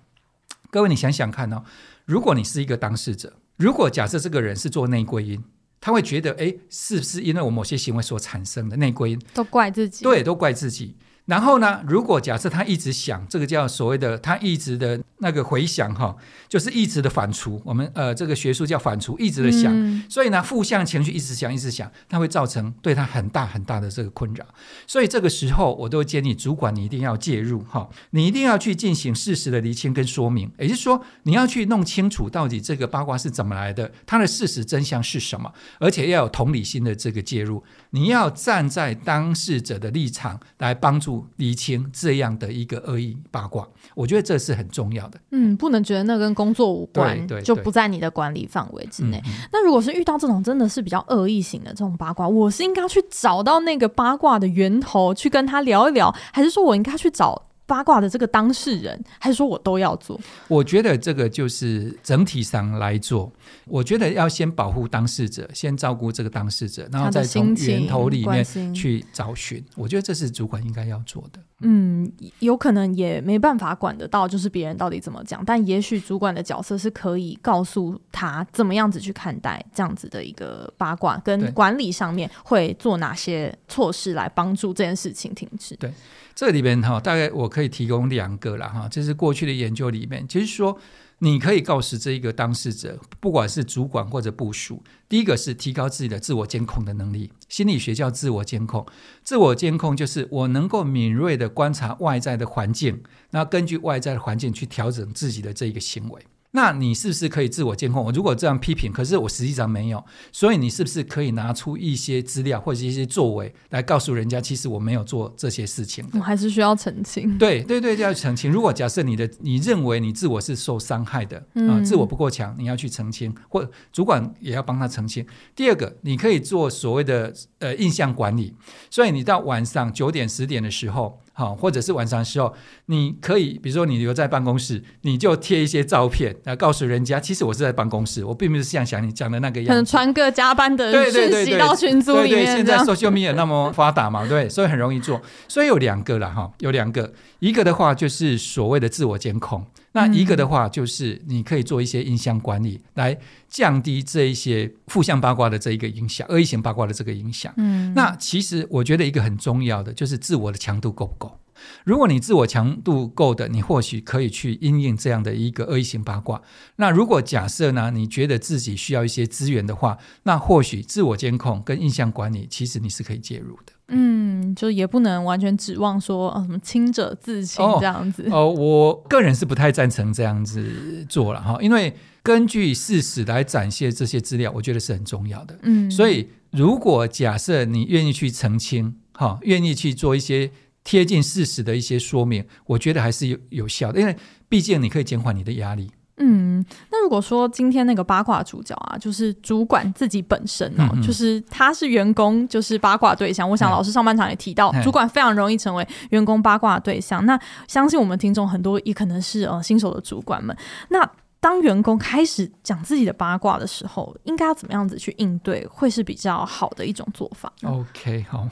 [0.69, 1.63] 各位，你想想看哦，
[2.03, 5.41] 如果你是一个当事者，如果假设这个人是做内归因，
[5.79, 9.21] 他会觉得，哎，是不是因为我某些行为所产生的内归因？
[9.33, 10.03] 都怪自己。
[10.03, 10.97] 对，都怪自己。
[11.27, 16.15] 然后呢，如果假设他一直想，这个叫所谓的他一直的那个回想哈，
[16.47, 17.61] 就是一直的反刍。
[17.63, 19.71] 我们呃这个学术叫反刍，一直的想。
[19.75, 24.45] 嗯、所以呢，负向情绪一直想，一直想，它会造成对他很大很大的这个困扰。
[24.87, 37.61] 所以这个时候，我都建议主管你一定要介入哈，你一定要去进行事实的厘清跟说明，也就是说，你要去弄清楚到底这个八卦是怎么来的，它的事实真相是什么，而且要有同理心的这个介入，
[37.91, 41.25] 你要站在当事者的立场来帮助。
[41.37, 45.19] 厘清这样的一个恶意八卦，我觉得这是很重要的。
[45.31, 49.17] 嗯，不能觉得那跟工作无关，对对对，就不在你的管理范围之内。
[49.25, 49.47] 嗯嗯。
[49.51, 57.41] 那如果是遇到这种真的是比较恶意型的这种八卦，我是应该去找到那个八卦的源头，去跟他聊一聊，还是说我应该去找？
[57.67, 60.19] 八卦的这个当事人，还是说我都要做？
[60.47, 63.31] 我觉得这个就是整体上来做。
[63.65, 69.63] 我觉得要先保护当事者，先照顾这个当事者，然后再从源头里面去找寻。
[69.75, 71.39] 我觉得这是主管应该要做的。
[71.59, 75.43] 嗯，有可能也没办法管得到，就是别人到底怎么讲。
[75.43, 85.75] 但也许主管的角色是可以告诉他怎么样子去看待这样子的一个八卦，跟管理上面会做哪些措施来帮助这件事情停止。
[85.75, 85.91] 对。
[86.37, 90.77] 这里边哈，大概我可以提供两个了哈，这是过去的研究里面，就是说，
[91.17, 97.31] 你可以告诉这一个当事者，不管是主管或者部属，第一个是提高自己的自我监控的能力。
[97.49, 98.85] 心理学叫自我监控，
[99.23, 106.21] 自我监控就是我能够敏锐地观察外在的环境，然后根据外在的环境去调整自己的这一个行为。
[106.57, 108.03] 那你是不是可以自我监控？
[108.03, 116.03] 我如果这样批评，可是我实际上没有，所以你是不是可以拿出一些资料或者一些作为来告诉人家，其实我没有做这些事情？
[116.13, 117.37] 我还是需要澄清。
[117.37, 118.51] 对 对对，要澄清。
[118.51, 125.23] 如果假设你的你认为你自我是受伤害的啊、嗯呃，自我不够强，你要去澄清，或主管也要帮他澄清。
[125.55, 128.55] 第二个，你可以做所谓的呃印象管理，
[128.89, 131.21] 所以你到晚上九点十点的时候。
[131.39, 132.51] 好，或者是晚上的时候，
[132.87, 139.69] 你可以，比如说你留在办公室，你就贴一些照片来告诉人家，其实我是在办公室，我并不是像想你讲的那个样子。
[139.69, 142.29] 可能传个加班的讯息到群组里面。
[142.29, 145.21] 对对对，现在 social media 那么发达嘛，对，所以很容易做。
[145.47, 149.63] 所以有两个了哈，有两个，一个的话就是所谓的自我监控。
[149.93, 153.17] 那一个的话，就是你可以做一些印象管理，来
[153.49, 157.53] 降低这一些负向八卦的这一个影响，恶意型八卦的这个影响。
[157.57, 161.39] 嗯，那其实我觉得一个很重要的就是自我的强度够不够。
[161.83, 166.41] 如果你自我强度够的，你或许可以去因应这样的一个恶意型八卦。
[166.77, 173.73] 那如果假设呢，你觉得自己需要一些资源的话，那或许自我监控跟印象管理，其实你是可以介入的。
[173.89, 178.23] 嗯，就也不能完全指望说啊什么清者自清这样子。
[178.29, 185.57] 哦，哦，我个人是不太赞成这样子做了哈，因为根据事实来展现这些资料，我觉得是很重要的。
[185.61, 190.51] 嗯，所以如果假设你愿意去澄清，哈，愿意去做一些
[190.87, 194.15] 贴近事实的一些说明，我觉得还是有有效的，因为
[194.47, 195.91] 毕竟你可以减缓你的压力。
[196.15, 203.47] 嗯，那如果说今天那个八卦主角啊，就是主管自己本身哦，嗯嗯就是他是员工，就是八卦对象。
[203.49, 207.25] 我想老师上半场也提到，主管非常容易成为员工八卦对象。
[207.25, 210.55] 那相信我们听众很多也可能是呃新手的主管们。
[210.89, 211.07] 那
[211.41, 218.47] 当员工开始讲自己的八卦的时候，应该要怎么样子去应对，会是比较好的一种做法？OK，好，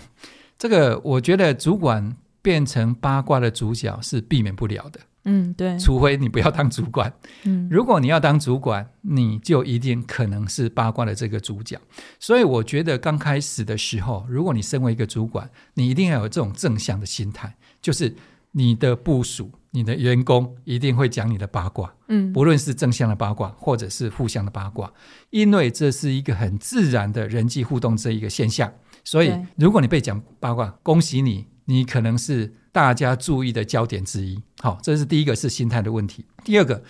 [0.59, 4.99] 这个我觉得主管变成八卦的主角是避免不了的。
[5.23, 7.11] 嗯，对，除非你不要当主管。
[7.45, 11.81] 嗯，如果你要当主管，你就一定可能是八卦的这个主角。
[12.19, 18.15] 所以我觉得刚开始的时候，如果你身为一个主管，你一定要有这种正向的心态，就是
[18.51, 21.91] 你的部署、你的员工一定会讲你的八卦。
[22.09, 24.93] 嗯，不论是正向的八卦，或者是负向的八卦，
[25.31, 28.71] 因为这是一个很自然的人际互动这一个现象。
[29.03, 32.53] 所以，如果你被讲八卦，恭喜你，你可能是。
[32.75, 36.25] 大家注意的焦点之一，好，这是第一个是心态的问题。
[36.43, 36.83] 第二个，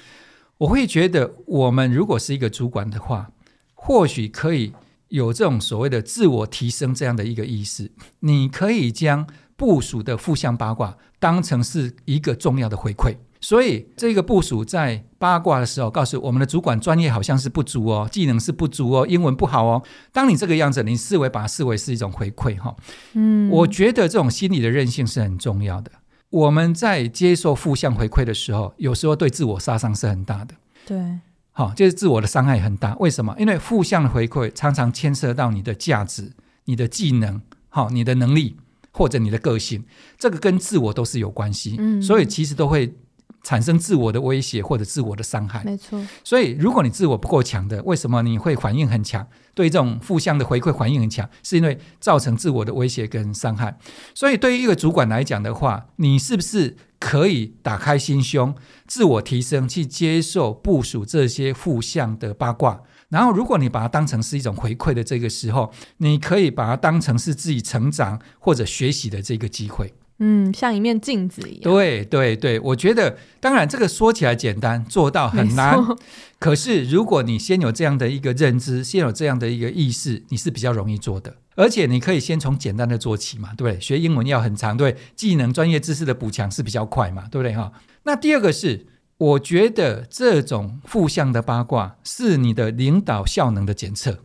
[0.57, 3.29] 我会觉得我们如果是一个主管的话，
[3.75, 4.73] 或许可以
[5.09, 7.91] 有这种所谓的自我提升这样的一个意识。
[8.21, 13.17] 你可以将部署的负向八卦当成是一个重要的回馈。
[13.47, 19.83] 所以，这个部署在八卦的时候，告诉我们的主管专业好像是不足哦，技能是不足哦，英文不好哦。
[20.11, 22.75] 当你这个样子，你视为把它视为是一种回馈哈。
[23.13, 25.91] 嗯，我觉得这种心理的韧性是很重要的。
[26.31, 30.55] 我们在接受负向回馈的时候，有时候对自我杀伤是很大的。
[30.87, 30.97] 对，
[31.51, 32.95] 好，就是自我的伤害很大。
[32.95, 33.35] 为什么？
[33.37, 36.31] 因为负向的回馈常常牵涉到你的价值、
[36.63, 38.57] 你的技能、好，你的能力
[38.91, 39.83] 或者你的个性，
[40.17, 41.75] 这个跟自我都是有关系。
[41.77, 42.91] 嗯，所以其实都会。
[43.45, 46.01] 产生自我的威胁或者自我的伤害，没错。
[46.23, 49.25] 所以，如果你自我不够强的，为什么你会反应很强？
[49.53, 53.77] 对这种负向的回馈反应很强，是因为造成自我的威胁跟伤害。
[54.15, 58.55] 所以，对于一个主管来讲的话，你是不是可以打开心胸，
[58.87, 62.81] 自我提升，去接受部署这些负向的八卦？
[63.09, 69.93] 然后，如果你把它当成是一种回馈的这个时候，你可以把它当成是自己成长或者学习的这个机会。
[70.19, 71.61] 嗯，像一面镜子一样。
[71.63, 75.77] 对对对，我觉得当然这个说起来简单，做到很难。
[76.39, 81.35] 可是如果你先有这样的一个认知，先有这样的一个意识，你是比较容易做的。
[81.55, 83.81] 而且你可以先从简单的做起嘛，对不对？
[83.81, 87.71] 学英文要很长，对，技能专业知识的补强是比较快嘛，对不对哈？
[88.03, 88.85] 那第二个是，
[89.17, 94.19] 我觉得这种负向的八卦是你的领导效能的检测。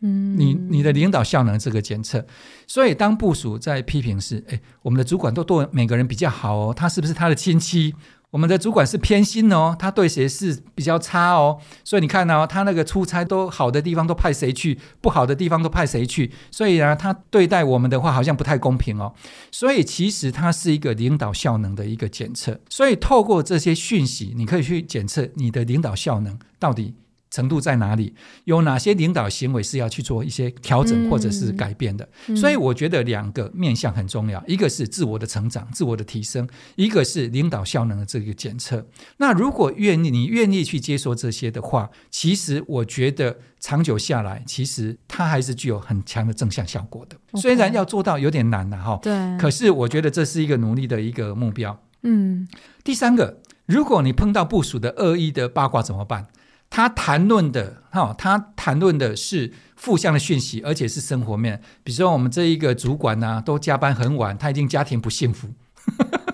[0.00, 2.26] 嗯，你你的领导效能这个检测，
[2.66, 7.94] 所以当部署在批评时，哎，我们的主管都对每个人比较好哦，他是不是他的亲戚？
[8.30, 11.58] 我们的主管是偏心哦，他对谁是比较差哦？
[11.82, 16.30] 所以你看哦，他那个出差都好的地方都派谁去，不好的地方都派谁去？
[16.50, 19.14] 所以呢，他对待我们的话好像不太公平哦。
[19.50, 22.60] 所以其实它是一个领导效能的一个检测。
[22.68, 26.94] 所以透过这些讯息，你可以去检测你的领导效能到底。
[27.36, 28.14] 程度在哪里？
[28.44, 32.08] 有哪些领导行为是要去做一些调整或者是改变的？
[32.28, 38.86] 嗯、所以我觉得两个面向很重要，一个是自我的成长、自我的提升，一个是领导效能的这个检测。
[39.18, 47.18] 那如果愿意，你愿意去接受这些的话，其实我觉得长久下来，其实它还是具有很强的正向效果的。
[47.38, 51.78] 虽然要做到有点难了哈，对，可是我觉得这是一个努力的一个目标。
[52.02, 52.48] 嗯，
[52.82, 53.42] 第三个。
[53.66, 56.28] 如果你碰到部署的恶意的八卦怎么办？
[56.68, 61.62] 他谈论的哈，他谈论的是负向的讯息，而且是生活面。
[61.82, 65.48] 比如说，我们这一个主管呢、啊，都加班很晚，他已经家庭不幸福，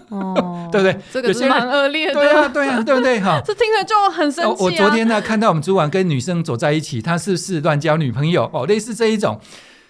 [0.09, 1.01] 哦， 对不对？
[1.13, 3.21] 这个是蛮恶劣的，对啊，对啊，对不对？
[3.21, 4.57] 哈， 这听着就很生气、啊。
[4.59, 8.51] 我昨天呢，看到我们主管跟女生走在一起，他是不是乱交女朋友？
[8.53, 9.39] 哦，类似这一种，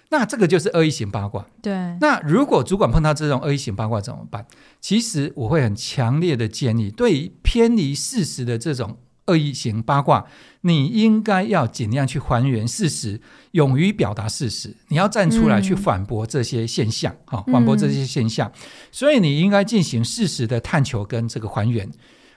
[0.09, 1.45] 那这个就是恶意型八卦。
[1.61, 4.45] 对，那如果主管碰到这种恶意型八卦怎么办？
[4.81, 8.97] 其实我会很强烈的建议，对于偏离事实的这种。
[9.27, 10.25] 恶意型八卦，
[10.61, 13.21] 你应该要尽量去还原事实，
[13.51, 14.75] 勇于表达事实。
[14.89, 18.51] 你要站出来去反驳这些现象，哈、嗯，反驳这些现象。
[18.91, 21.89] 所以你应该进行事实的探求跟这个还原。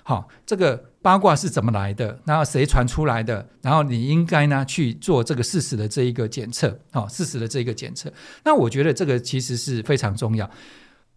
[0.04, 2.20] 好，这个八卦是怎么来的？
[2.24, 3.48] 然后谁传出来的？
[3.62, 6.78] 然后你应该呢去做这个事实的这一个检测。
[6.92, 8.12] 好，事实的这一个检测。
[8.44, 10.48] 那我觉得这个其实是非常重要。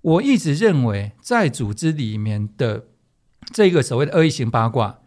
[0.01, 2.85] 我一直认为，在组织里面的
[3.53, 4.98] 这个所谓的恶意型八卦。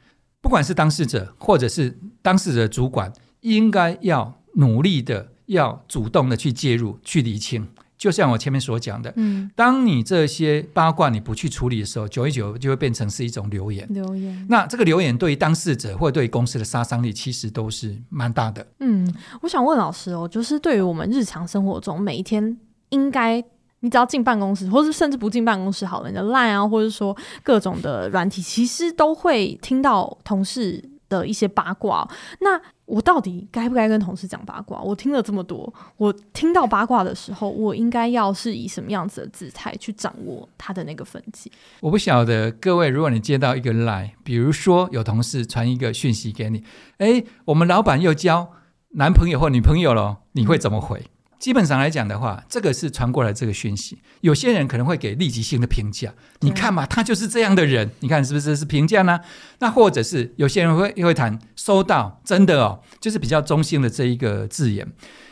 [0.42, 7.66] 不管是当事者或者是当事者的主管，应该要努力的，要主动的去介入、去厘清。
[7.96, 13.86] 就像我前面所讲的，嗯，当你这些八卦你不去处理的时候，久一久就会变成是一种流言。
[13.90, 14.44] 流言。
[14.50, 18.66] 那这个流言对于当事者或对公司的杀伤力，其实都是蛮大的。
[18.80, 19.08] 嗯，
[19.42, 23.42] 我想问老师哦，就是对于我们日常生活中每一天应该。
[23.82, 32.08] 你只要进办公室，或是甚至不进办公室好了，你的 Line 啊，或者说各种的软体，其实都会听到同事的一些八卦。
[32.40, 34.80] 那我到底该不该跟同事讲八卦？
[34.80, 41.50] 我听了这么多，我听到八卦的时候，我应该要是以什么样子的姿态去掌握他的那个分际？
[41.80, 46.62] 我不晓得各位，如果你接到一个 Line，比如说有同事传一个讯息给你，
[46.98, 48.50] 诶，我们老板又交
[48.90, 51.02] 男朋友或女朋友了，你会怎么回？
[51.42, 53.98] 基本上来讲的话，这个是传过来这个讯息。
[54.20, 59.18] 有些人可能会给立即性的评价，你看嘛，他就是这样的人，你看是不是是评价呢？
[59.58, 64.86] 那或者是有些人会会谈收到，真的哦，就是比较中性的这一个字眼。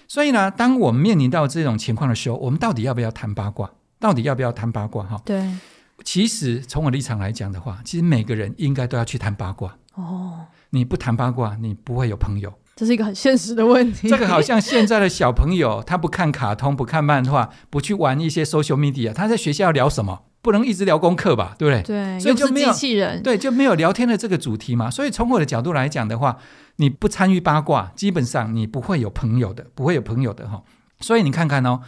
[0.09, 3.71] 所以呢，当我们面临到这种情况的时候，我们到底要不要谈八卦？
[4.01, 5.05] 到底要不要谈八卦？
[5.05, 5.49] 哈，对。
[6.03, 9.77] 其实从我立场来讲的话，其实每个人应该都要去谈八卦。
[9.95, 10.41] 哦，
[10.71, 12.53] 你不谈八卦，你不会有朋友。
[12.81, 14.09] 这是一个很现实的问题。
[14.09, 20.23] 这个好像现在的小朋友，他不看卡通，不看漫画，不去玩一些 social media，他在学校要聊什么？
[20.41, 21.55] 不能一直聊功课吧？
[21.59, 21.83] 对不对？
[21.83, 24.91] 对，所以就没有机器人，对，就没有聊天的这个主题嘛。
[24.91, 26.39] 所以从我的角度来讲的话，
[26.77, 30.63] 你不参与八卦，基本上你不会有朋友的，不会有朋友的哈。
[31.01, 31.81] 所以你看看哦。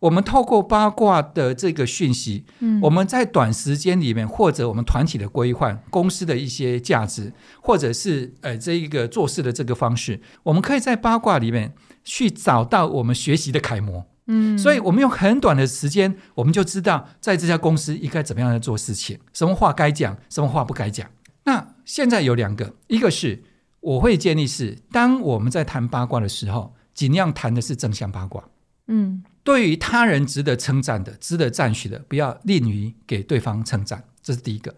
[0.00, 11.74] 我们透过八卦的这个讯息，嗯，我们在短时间里面，或者我们团体的规范、公司的一些价值，或者是呃这一个做事的这个方式，我们可以在八卦里面
[12.04, 21.10] 去找到我们学习的楷模，嗯，所以我们用很短的时间，我们就知道在这家公司应该怎么样来做事情，什么话该讲，什么话不该讲。
[21.42, 23.42] 那现在有两个，一个是
[23.80, 28.44] 我会建议是，当我们在谈八卦的时候，尽量谈的是正向八卦，
[28.86, 29.24] 嗯。
[29.48, 34.74] 对于他人值得称赞的、值得赞许的，不要吝于给对方称赞，这是第一个。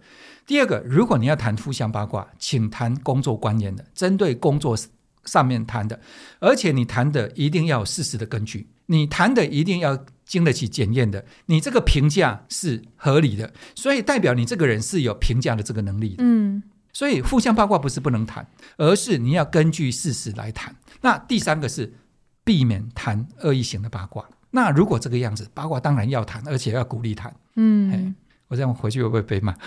[0.46, 4.78] 第二个，如果你要谈互相八卦，请谈工作观念的，针对工作
[5.24, 5.98] 上面谈的，
[6.38, 16.22] 而且你谈的一定要有事实的根据，你谈的一定要经得起检验的，你这个评价是合理的，所以代表你这个人是有评价的这个能力的。
[16.22, 16.62] 嗯，
[16.92, 18.46] 所以互相八卦不是不能谈，
[18.76, 20.76] 而是你要根据事实来谈。
[21.00, 21.92] 那第三个是
[22.44, 24.28] 避免谈恶意型的八卦。
[24.50, 27.32] 那如果这个样子，八卦当然要谈，而且要鼓励谈。
[27.56, 28.14] 嗯，
[28.48, 29.54] 我这样回去会不会被骂？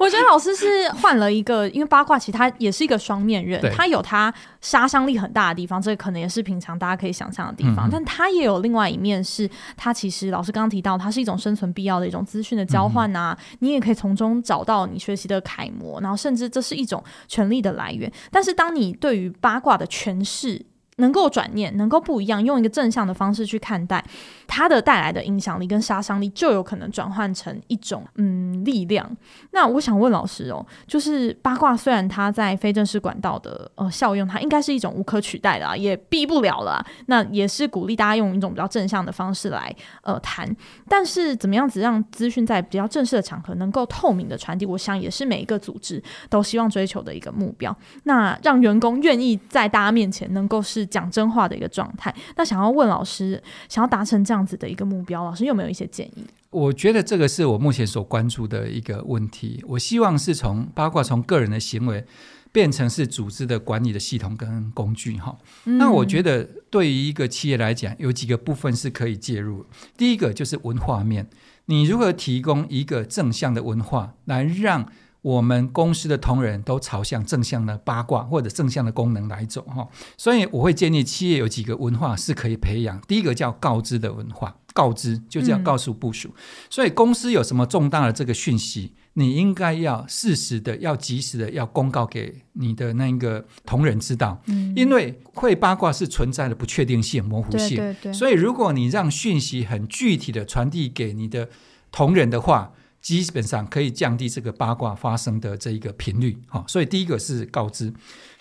[0.00, 18.10] 我觉得老师是换了一个，因为八卦其实它也是一个双面人，它有它杀伤力很大的地方，这个可能也是平常大家可以想象的地方，嗯、但它也有另外一面，是它其实老师刚刚提到，它是一种生存必要的一种资讯的交换啊，嗯、你也可以从中找到你学习的楷模，然后甚至这是一种权力的来源。
[18.30, 20.64] 但是当你对于八卦的诠释，
[20.98, 24.04] 能够转念，能够不一样，用一个正向的方式去看待
[24.46, 29.08] 它的带来的影响力跟杀伤力，就有可能转换成一种嗯力量。
[29.52, 36.84] 那我想问老师哦，就是八卦虽然它在非正式管道的呃效用，它应该是一种无可取代的啊，也避不了了。
[37.06, 40.48] 那也是鼓励大家用一种比较正向的方式来呃谈。
[40.88, 47.76] 但是怎么样子让资讯在比较正式的场合能够透明的传递，我想也是每一个组织都希望追求的一个目标。
[48.02, 50.87] 那让员工愿意在大家面前能够是。
[50.88, 52.14] 讲真话的一个状态。
[52.36, 56.26] 那想要问老师，想要达成这样子的一个目标，老师有没有一些建议？
[56.50, 59.62] 我觉得这个是我目前所关注的一个问题。
[59.68, 62.04] 我希望是从八卦从个人的行为
[62.50, 65.18] 变成是组织的管理的系统跟工具。
[65.18, 65.36] 哈、
[65.66, 69.66] 嗯，那我觉得对于一个企业来讲，有几个部分是可以介入。
[69.96, 71.28] 第一个就是文化面，
[71.66, 74.90] 你如何提供一个正向的文化，来让
[75.20, 83.00] 我们公司的同仁都朝向正向的八卦或者正向的功能来走哈，所以我会建议企业有几个文化是可以培养。
[83.08, 86.34] 第一个叫告知的文化，告知就是要告诉部署，嗯、
[86.70, 101.48] 所以公司有什么重大的这个讯息，你应该要适时的、要及时的要公告给你的那个同仁知道，嗯、因为会八卦是存在的不确定性、模糊性，对对对，所以如果你让讯息很具体的传递给你的
[101.90, 102.72] 同仁的话。
[103.00, 107.92] 基本上可以降低这个八卦发生的这一个频率，哈，所以第一个是告知，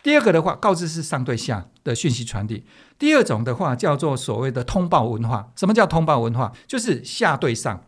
[0.04, 2.64] 第二个的话，告知是上对下的讯息传递，
[2.98, 5.52] 第二种的话叫做所谓的通报文化。
[5.56, 6.52] 什么叫通报文化？
[6.68, 7.84] 就是下对上。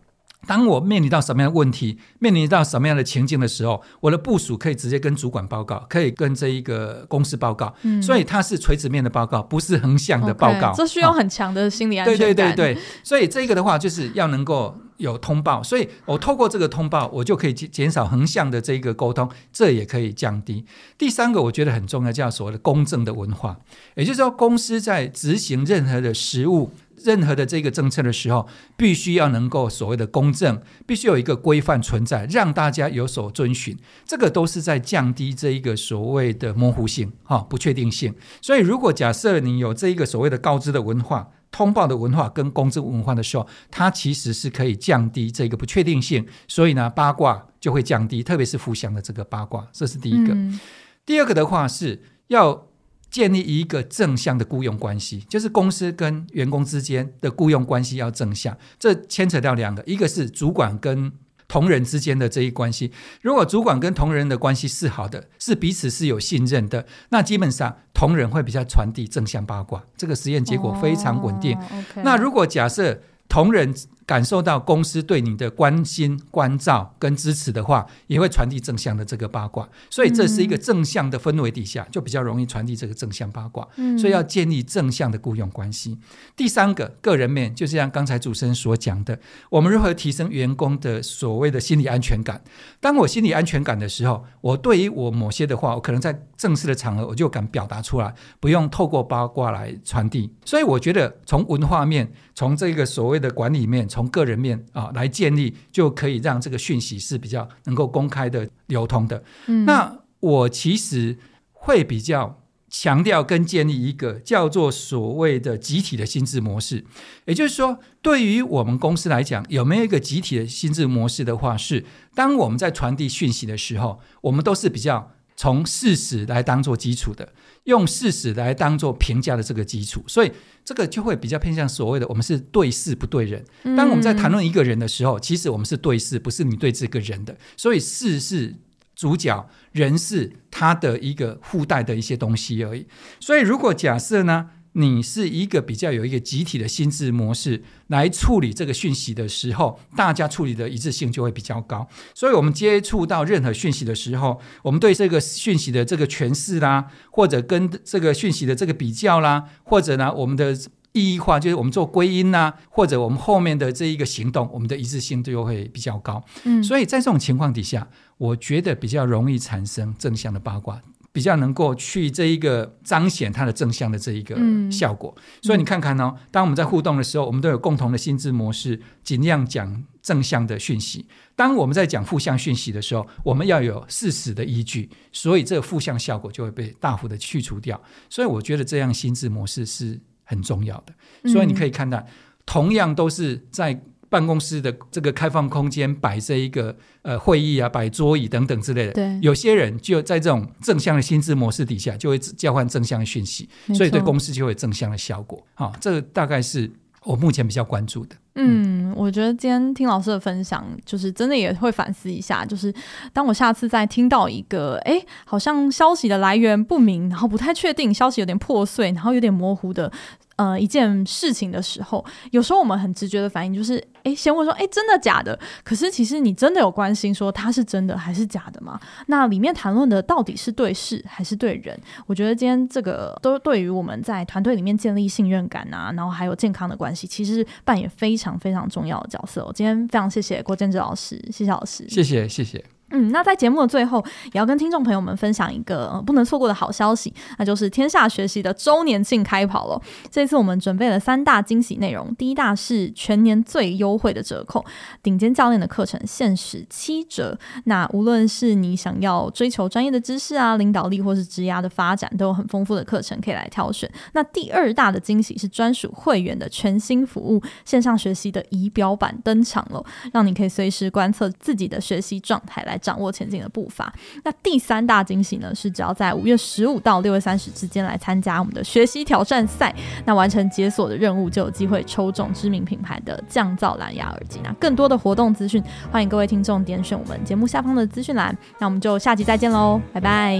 [0.48, 10.72] 当我面临到什么样的问题，面临到什么样的情境的时候，我的部署可以直接跟主管报告，可以跟这一个公司报告，嗯、所以它是垂直面的报告，不是横向的报告。
[10.72, 12.20] Okay, 这需要很强的心理安全感。
[12.20, 20.64] 对对对对，所以这个的话就是要能够有通报，所以我透过这个通报，我就可以减减少横向的这一个沟通，这也可以降低。
[20.98, 23.58] 第三个我觉得很重要，叫所谓的公正的文化，
[23.96, 26.72] 也就是说公司在执行任何的实务。
[27.06, 28.46] 任何的这个政策的时候，
[28.76, 33.78] 必须要能够所谓的公正，必须有一个规范存在，让大家有所遵循。
[34.06, 38.14] 这个都是在降低这一个所谓的模糊性、哈不确定性。
[38.42, 46.26] 所以，如果假设你有这一个所谓的告知的文化、通报的文化跟公正文化的时候，它其实是可以降低这个不确定性。
[46.48, 50.34] 所以呢，八卦就会降低，特别是负向的这个八卦，这是第一个。
[50.34, 50.60] 嗯、
[51.06, 52.66] 第二个的话是要。
[53.12, 58.56] 建立一个正向的雇佣关系，就是公司跟员工之间的雇佣关系要正向。
[58.78, 61.12] 这牵扯到两个，一个是主管跟
[61.50, 62.94] 同仁之间的这一关系。
[63.22, 69.84] 如果主管跟同仁的关系是好的，是彼此是有信任的，那基本上同仁会比较传递正向八卦。
[69.98, 71.58] 这个实验结果非常稳定。
[71.58, 72.04] Oh, okay.
[72.04, 73.74] 那如果假设同仁
[74.10, 79.70] 感受到公司对你的关心、关照跟支持的话，也会传递正向的这个八卦。
[79.88, 83.68] 所以这是一个正向的氛围底下，就比较容易传递这个正向八卦。
[84.00, 85.96] 所以要建立正向的雇佣关系。
[86.36, 89.20] 第三个个人面，就是像刚才主持人所讲的，
[89.52, 92.42] 我们如何提升员工的所谓的心理安全感？
[92.80, 100.34] 当我心理安全感的时候，我对于我某些的话，我可能在正式的场合我就敢表达出来，不用透过八卦来传递。
[100.44, 109.24] 所以我觉得从文化面，从这个所谓的管理面，从个人面啊来建立，就可以让这个讯息是比较能够公开的流通的。
[109.48, 111.18] 嗯，那我其实
[111.52, 116.86] 会比较强调跟建立一个叫做所谓的集体的心智模式，
[117.26, 125.12] 也就是说，对于我们公司来讲，有没有一个集体的心智模式的话，是当我们在传递讯息的时候，我们都是比较。
[125.42, 127.32] 从事实来当做基础的，
[127.66, 130.32] 用事实来当做评价的这个基础，所以
[130.66, 133.44] 这个就会比较偏向所谓的我们是对事不对人。
[133.78, 137.38] 当我们在谈论一个人的时候，其实我们是对事，不是你对这个人的。
[137.56, 138.56] 所以事是
[138.96, 142.88] 主角，人是他的一个附带的一些东西而已。
[143.20, 144.50] 所以如果假设呢，
[144.80, 151.86] 你是一个比较有一个集体的心智模式来处理这个讯息的时候，大家处理的一致性就会比较高。
[152.16, 160.58] 所以，我们接触到任何讯息的时候，我们对这个讯息的这个诠释啦，或者跟这个讯息的这个比较啦，或者呢，我们的
[160.94, 166.24] 意义化，就是我们做归因呐，或者我们后面的这一个行动，我们的一致性就会比较高。
[166.46, 170.82] 嗯，所以在这种情况底下，我觉得比较容易产生正向的八卦。
[171.20, 174.38] 比较能够去这一个彰显它的正向的这一个
[174.72, 181.06] 效果，嗯、所以你看看哦，当我们在互动的时候，我们都有共同的心智模式，尽量讲正向的讯息。
[181.36, 187.82] 当我们在讲负向讯息的时候，我们要有事实的依据，所以这个负向效果就会被大幅的去除掉。
[188.10, 191.30] 所以我觉得这样心智模式是很重要的。
[191.30, 192.08] 所以你可以看到，嗯、
[192.46, 193.84] 同样都是在。
[194.10, 198.94] 办公室的这个开放空间摆这一个呃会议啊，摆桌椅等等之类的。
[198.94, 205.46] 对，有些人就在这种正向的心智模式底下，就会交换正向的讯息，所以对公司就会有正向的效果。
[205.54, 206.70] 好、哦，这个大概是
[207.04, 208.16] 我目前比较关注的。
[208.42, 212.74] 嗯，我觉得今天听老师的分享，就是真的也会反思一下，就是
[213.12, 219.92] 当我下次再听到一个哎，好像消息的来源不明，然后不太确定，消息有点破碎，然后有点模糊的。
[220.38, 225.38] 呃，一件事情的时候，有时候我们很直觉的反应就是，哎，先问说，哎，真的假的？
[225.66, 228.80] 可是其实你真的有关心说它是真的还是假的吗？
[229.08, 231.78] 那里面谈论的到底是对事还是对人？
[232.08, 239.54] 我觉得今天这个都对于我们在团队里面建立信任感啊，然后还有健康的关系，其实扮演非常非常重要的角色我。
[239.54, 242.64] 今天非常谢谢郭建志老师，谢谢老师，谢谢谢谢。
[242.92, 249.82] 嗯，那在节目的最后，也要跟听众朋友们分享一个、呃、不能错过的好消息，那就是天下学习的周年庆开跑了。
[250.10, 254.66] 这次我们准备了三大惊喜内容，第一大是全年最优惠的折扣，
[255.04, 257.38] 顶尖教练的课程限时七折。
[257.66, 263.88] 那无论是你想要追求专业的知识啊、领导力或是职涯的发展，都有很丰富的课程可以来挑选。
[264.14, 272.79] 那第二大的惊喜是专属会员的全新服务，线上学习的仪表板登场了，让你可以随时观测自己的学习状态来。
[272.80, 273.94] 掌握前进的步伐。
[274.24, 275.54] 那第三大惊喜呢？
[275.54, 279.74] 是只要在五月十五到六月三十之间来参加我们的学习挑战赛，
[280.06, 284.40] 那完成解锁的任务就有机会抽中知名品牌的降噪蓝牙耳机。
[284.44, 288.36] 那更多的活动资讯，欢迎各位听众点选我们节目下方的资讯栏。
[288.60, 290.40] 那我们就下集再见喽，拜拜。